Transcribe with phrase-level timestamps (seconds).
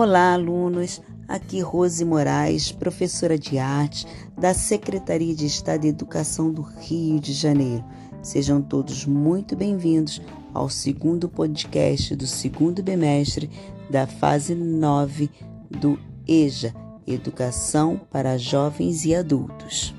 [0.00, 1.02] Olá, alunos.
[1.26, 4.06] Aqui Rose Moraes, professora de arte
[4.38, 7.84] da Secretaria de Estado de Educação do Rio de Janeiro.
[8.22, 10.22] Sejam todos muito bem-vindos
[10.54, 13.50] ao segundo podcast do segundo bimestre
[13.90, 15.28] da fase 9
[15.68, 16.72] do EJA,
[17.04, 19.92] Educação para Jovens e Adultos.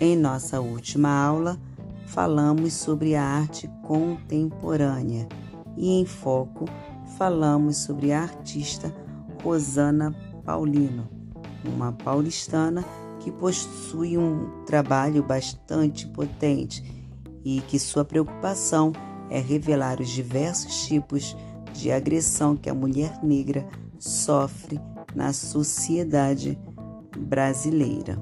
[0.00, 1.60] Em nossa última aula,
[2.06, 5.28] falamos sobre a arte contemporânea
[5.76, 6.64] e em foco
[7.18, 8.94] falamos sobre a artista
[9.42, 10.14] Rosana
[10.44, 11.08] Paulino,
[11.64, 12.84] uma paulistana
[13.18, 16.80] que possui um trabalho bastante potente
[17.44, 18.92] e que sua preocupação
[19.28, 21.36] é revelar os diversos tipos
[21.72, 24.80] de agressão que a mulher negra sofre
[25.12, 26.56] na sociedade
[27.18, 28.16] brasileira.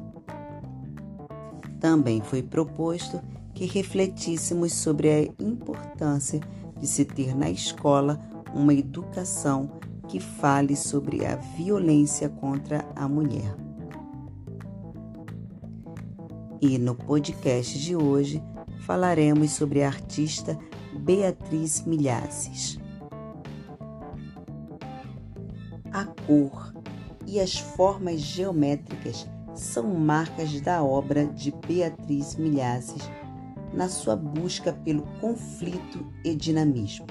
[1.78, 3.20] Também foi proposto
[3.52, 6.40] que refletíssemos sobre a importância
[6.80, 8.18] de se ter na escola
[8.56, 9.70] uma educação
[10.08, 13.54] que fale sobre a violência contra a mulher.
[16.60, 18.42] E no podcast de hoje
[18.80, 20.58] falaremos sobre a artista
[21.00, 22.78] Beatriz Milhazes.
[25.92, 26.74] A cor
[27.26, 33.02] e as formas geométricas são marcas da obra de Beatriz Milhazes
[33.74, 37.06] na sua busca pelo conflito e dinamismo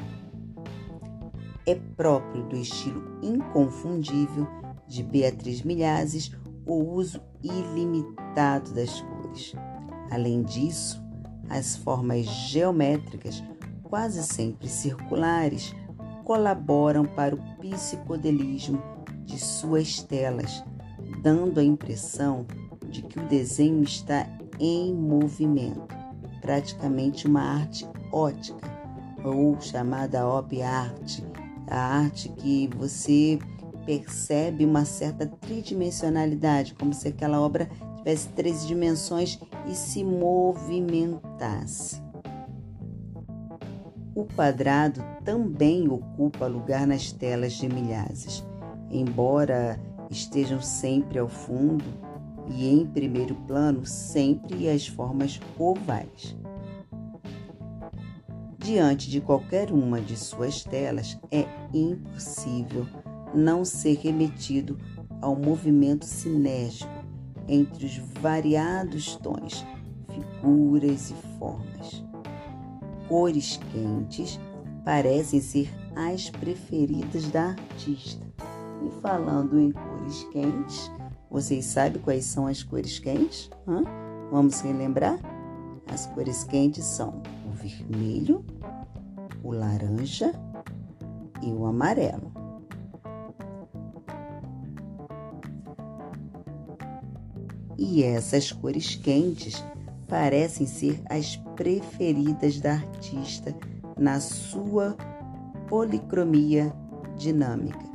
[1.66, 4.47] é próprio do estilo inconfundível
[4.88, 6.31] de Beatriz Milhazes
[6.66, 9.53] o uso ilimitado das cores.
[10.11, 11.03] Além disso,
[11.49, 13.44] as formas geométricas,
[13.83, 15.75] quase sempre circulares,
[16.23, 18.81] colaboram para o psicodelismo
[19.25, 20.63] de suas telas,
[21.22, 22.45] dando a impressão
[22.89, 24.27] de que o desenho está
[24.59, 25.95] em movimento,
[26.41, 28.73] praticamente uma arte ótica,
[29.23, 31.22] ou chamada op art,
[31.67, 33.38] a arte que você
[33.85, 42.03] percebe uma certa tridimensionalidade, como se aquela obra tivesse três dimensões e se movimentasse.
[44.16, 48.44] O quadrado também ocupa lugar nas telas de milhazes,
[48.90, 49.79] embora
[50.09, 51.84] estejam sempre ao fundo
[52.47, 56.35] e em primeiro plano sempre as formas ovais.
[58.66, 62.88] Diante de qualquer uma de suas telas, é impossível
[63.31, 64.80] não ser remetido
[65.22, 66.92] ao movimento sinérgico
[67.48, 69.64] entre os variados tons,
[70.09, 72.03] figuras e formas.
[73.08, 74.40] Cores quentes
[74.84, 78.26] parecem ser as preferidas da artista.
[78.84, 80.92] E falando em cores quentes,
[81.30, 83.47] vocês sabem quais são as cores quentes?
[83.68, 83.84] Hã?
[84.32, 85.20] Vamos relembrar?
[85.88, 88.44] As cores quentes são o vermelho,
[89.45, 90.33] o laranja
[91.41, 92.33] e o amarelo.
[97.78, 99.63] E essas cores quentes
[100.07, 103.55] parecem ser as preferidas da artista
[103.97, 104.97] na sua
[105.69, 106.73] policromia
[107.16, 107.85] dinâmica.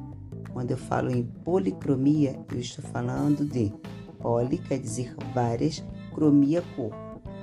[0.53, 3.72] Quando eu falo em policromia, eu estou falando de
[4.21, 5.83] poli quer dizer várias,
[6.15, 6.93] cromia cor,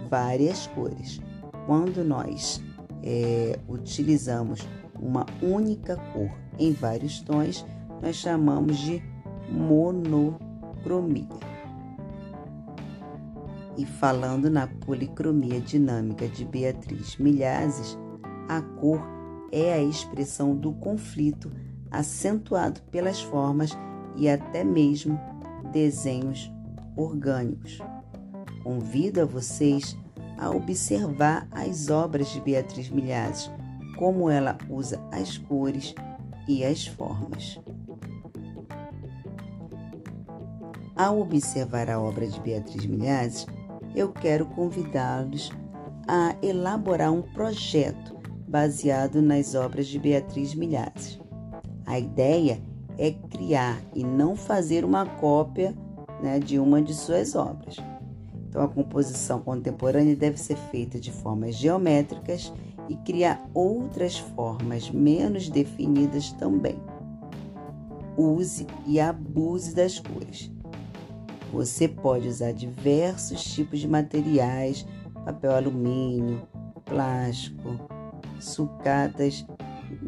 [0.10, 1.20] várias cores.
[1.66, 2.62] Quando nós
[3.10, 4.68] é, utilizamos
[5.00, 6.30] uma única cor
[6.60, 7.66] em vários tons,
[8.02, 9.02] nós chamamos de
[9.50, 11.26] monocromia.
[13.78, 17.98] E falando na policromia dinâmica de Beatriz Milhazes,
[18.50, 19.02] a cor
[19.54, 21.50] é a expressão do conflito
[21.90, 23.72] acentuado pelas formas
[24.18, 25.18] e até mesmo
[25.72, 26.52] desenhos
[26.98, 27.80] orgânicos.
[28.64, 29.96] Convido a vocês
[30.38, 33.52] a observar as obras de Beatriz Milhazes,
[33.98, 35.96] como ela usa as cores
[36.48, 37.60] e as formas.
[40.96, 43.46] Ao observar a obra de Beatriz Milhazes,
[43.96, 45.52] eu quero convidá-los
[46.08, 48.16] a elaborar um projeto
[48.48, 51.20] baseado nas obras de Beatriz Milhazes.
[51.86, 52.62] A ideia
[52.98, 55.76] é criar e não fazer uma cópia
[56.22, 57.78] né, de uma de suas obras.
[58.58, 62.52] Então, a composição contemporânea deve ser feita de formas geométricas
[62.90, 66.76] e criar outras formas menos definidas também.
[68.18, 70.50] Use e abuse das cores.
[71.54, 74.88] Você pode usar diversos tipos de materiais,
[75.24, 76.42] papel alumínio,
[76.84, 77.80] plástico,
[78.40, 79.46] sucatas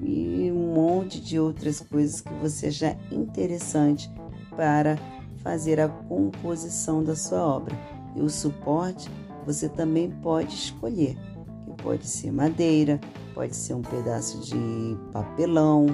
[0.01, 4.11] e um monte de outras coisas que você achar interessante
[4.55, 4.97] para
[5.43, 7.98] fazer a composição da sua obra.
[8.15, 9.09] E o suporte
[9.45, 11.17] você também pode escolher,
[11.65, 12.99] que pode ser madeira,
[13.33, 15.87] pode ser um pedaço de papelão,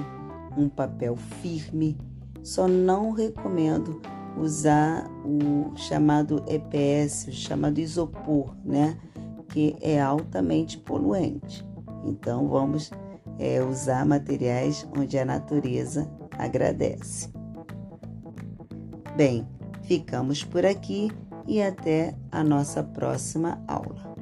[0.56, 1.96] um papel firme.
[2.42, 4.00] Só não recomendo
[4.36, 8.96] usar o chamado EPS, o chamado isopor, né?
[9.48, 11.66] Que é altamente poluente.
[12.04, 12.90] Então vamos
[13.38, 17.30] é, usar materiais onde a natureza agradece.
[19.16, 19.46] Bem,
[19.82, 21.10] ficamos por aqui
[21.46, 24.15] e até a nossa próxima aula.